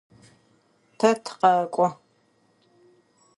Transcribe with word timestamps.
Тэ 0.99 1.09
тыкъэкӏо. 1.23 1.87